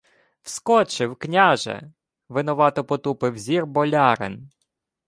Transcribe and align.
—Вскочив, 0.41 1.15
княже,— 1.15 1.91
винувато 2.29 2.83
потупив 2.85 3.37
зір 3.37 3.65
болярин. 3.65 4.49